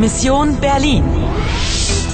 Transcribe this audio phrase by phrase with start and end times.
[0.00, 1.04] Mission Berlin.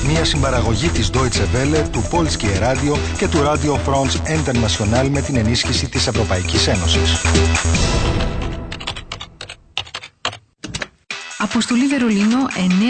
[0.09, 5.37] Μια συμπαραγωγή της Deutsche Welle, του Polskie Radio και του Radio France International με την
[5.37, 7.21] ενίσχυση της Ευρωπαϊκής Ένωσης.
[11.39, 12.47] Αποστολή Βερολίνο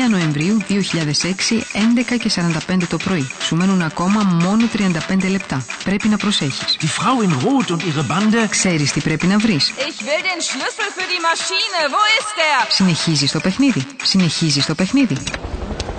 [0.06, 3.28] 9 Νοεμβρίου 2006, 11 και 45 το πρωί.
[3.40, 5.64] Σου μένουν ακόμα μόνο 35 λεπτά.
[5.84, 6.76] Πρέπει να προσέχεις.
[6.80, 9.72] Die Frau in Rot und ihre Bande; Ξέρεις τι πρέπει να βρεις.
[9.76, 11.80] Ich will den Schlüssel für die Maschine.
[11.94, 12.66] Wo ist der?
[12.68, 13.86] Συνεχίζεις το παιχνίδι.
[14.02, 15.16] Συνεχίζεις το παιχνίδι.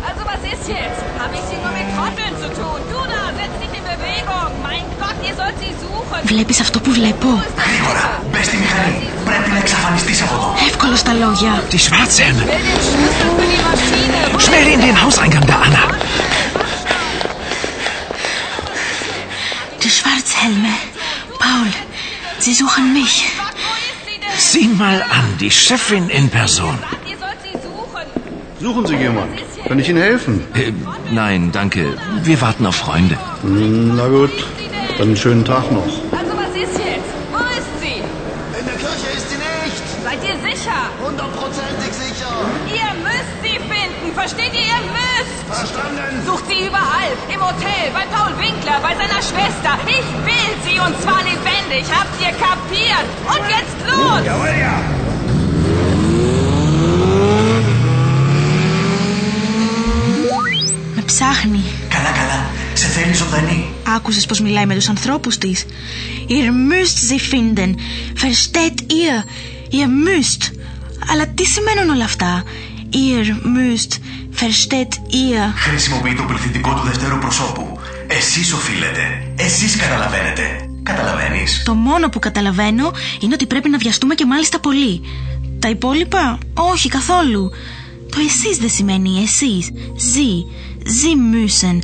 [0.08, 1.02] Also was ist jetzt?
[1.22, 2.80] Habe ich sie nur mit Trotteln zu tun?
[2.92, 4.52] Du da, setz dich in Bewegung.
[4.68, 6.22] Mein Gott, ihr sollt sie suchen.
[6.26, 7.28] Βλέπεις αυτό που βλέπω;
[7.68, 9.17] Γρήγορα, μπε στη μηχανή.
[9.47, 10.55] Πρέπει να εξαφανιστείς από εδώ.
[10.69, 11.63] Εύκολο στα λόγια.
[11.73, 12.43] Die Schwarzhelme.
[12.43, 14.19] Ich will den Schlüssel für die Maschine.
[14.33, 15.85] Wo Schnell in den Hauseingang da, Anna.
[19.83, 20.73] Die Schwarzhelme.
[21.45, 21.69] Paul,
[22.45, 23.15] sie suchen mich.
[23.39, 24.37] wo ist sie denn?
[24.51, 26.77] Sieh mal an, die Chefin in Person.
[27.11, 28.05] Ihr sollt sie suchen.
[28.67, 29.33] Suchen Sie jemand?
[29.69, 30.35] Kann ich Ihnen helfen?
[30.55, 30.73] Äh,
[31.23, 31.83] nein, danke.
[32.29, 33.17] Wir warten auf Freunde.
[33.43, 34.35] Hm, Na gut,
[34.99, 35.91] dann einen schönen Tag noch.
[40.67, 40.81] sicher?
[41.07, 42.33] Hundertprozentig sicher.
[42.79, 44.07] Ihr müsst sie finden.
[44.21, 44.69] Versteht ihr?
[44.75, 45.39] Ihr müsst.
[45.61, 46.13] Verstanden?
[46.29, 47.11] Sucht sie überall.
[47.35, 49.73] Im Hotel, bei Paul Winkler, bei seiner Schwester.
[49.99, 51.85] Ich will sie und zwar lebendig.
[51.99, 53.07] Habt ihr kapiert?
[53.33, 54.21] Und jetzt los!
[54.31, 54.77] Jawohl, ja.
[60.95, 61.65] Με ψάχνει.
[61.89, 62.51] Καλά, καλά.
[62.75, 63.67] Σε θέλει ζωντανή.
[63.97, 65.65] Άκουσες πως μιλάει με τους ανθρώπους της.
[66.27, 67.75] Ihr müsst sie finden.
[68.17, 69.25] Versteht ihr.
[69.72, 70.52] Ihr müsst.
[71.12, 72.44] Αλλά τι σημαίνουν όλα αυτά;
[72.92, 73.92] Ihr müsst.
[74.40, 75.54] Versteht ihr.
[75.56, 77.80] Χρησιμοποιεί το πληθυντικό του δευτέρου προσώπου.
[78.08, 79.34] Εσείς οφείλετε.
[79.36, 80.70] Εσείς καταλαβαίνετε.
[80.84, 81.62] Καταλαβαίνεις.
[81.66, 85.02] Το μόνο που καταλαβαίνω είναι ότι πρέπει να βιαστούμε και μάλιστα πολύ.
[85.60, 87.52] Τα υπόλοιπα, όχι καθόλου.
[88.12, 89.72] Το εσείς δεν σημαίνει εσείς.
[90.14, 90.36] Sie.
[91.00, 91.78] Sie müssen.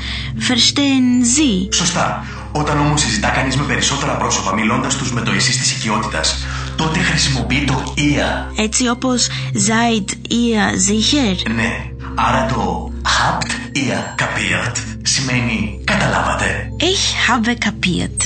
[0.48, 1.68] Verstehen Sie.
[1.74, 2.26] Σωστά.
[2.52, 6.46] Όταν όμως συζητά κανείς με περισσότερα πρόσωπα μιλώντας τους με το εσείς της οικειότητας,
[6.83, 8.53] τότε χρησιμοποιεί το ihr.
[8.57, 11.37] Έτσι όπως seid ihr sicher.
[11.55, 11.91] Ναι.
[12.15, 16.73] Άρα το habt ihr kapiert σημαίνει καταλάβατε.
[16.79, 18.23] Ich habe kapiert.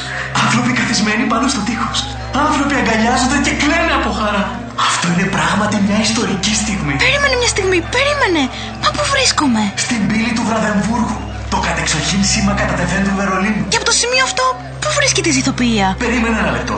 [0.44, 1.98] Άνθρωποι καθισμένοι πάνω στο τείχος.
[2.46, 4.44] Άνθρωποι αγκαλιάζονται και κλαίνε από χαρά.
[4.88, 6.94] Αυτό είναι πράγματι μια ιστορική στιγμή.
[7.04, 8.42] Περίμενε μια στιγμή, περίμενε.
[8.82, 11.18] Μα πού βρίσκομαι; Στην πύλη του Βραδεμβούργου.
[11.52, 13.64] Το κατεξοχήν σήμα κατατεθέν του Βερολίνου.
[13.72, 14.44] Και από το σημείο αυτό,
[14.82, 15.86] πού βρίσκεται η ζηθοποιία.
[16.04, 16.76] Περίμενε ένα λεπτό.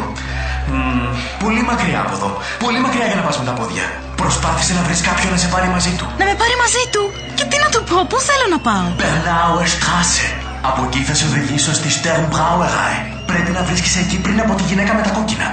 [0.73, 1.07] Μμμ,
[1.45, 2.31] πολύ μακριά από εδώ.
[2.65, 3.85] Πολύ μακριά για να πας με τα πόδια.
[4.25, 6.05] Προσπάθησε να βρεις κάποιον να σε πάρει μαζί του.
[6.19, 7.03] Να με πάρει μαζί του;
[7.37, 10.27] Και τι να του πω, πού θέλω να πάω; Bernauer Straße.
[10.71, 12.97] Από εκεί θα σε οδηγήσω στη Stern Brauerei.
[13.27, 15.51] Πρέπει να βρίσκεις εκεί πριν από τη γυναίκα με τα κόκκινα.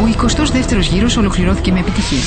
[0.00, 2.24] Ο 22ος γύρος ολοκληρώθηκε με επιτυχία.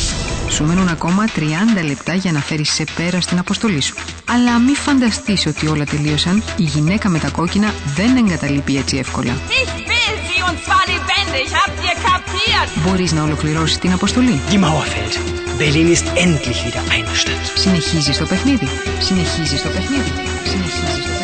[0.49, 3.95] Σου μένουν ακόμα 30 λεπτά για να φέρεις σε πέρα στην αποστολή σου.
[4.33, 9.33] Αλλά μη φανταστείς ότι όλα τελείωσαν, η γυναίκα με τα κόκκινα δεν εγκαταλείπει έτσι εύκολα.
[9.49, 11.47] Ich will sie und zwar lebendig.
[11.59, 12.87] Habt ihr kapiert?
[12.87, 14.39] Μπορείς να ολοκληρώσεις την αποστολή.
[14.49, 15.44] Die Mauer fällt.
[15.58, 17.44] Berlin ist endlich wieder eine Stadt.
[17.54, 18.68] Συνεχίζεις το παιχνίδι.
[18.98, 20.12] Συνεχίζεις το παιχνίδι.
[20.50, 21.23] Συνεχίζεις το παιχνίδι.